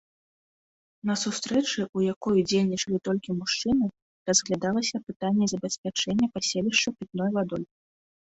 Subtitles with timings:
[1.09, 3.85] На сустрэчы, у якой удзельнічалі толькі мужчыны,
[4.31, 7.63] разглядалася пытанне забеспячэння паселішча пітной вадой.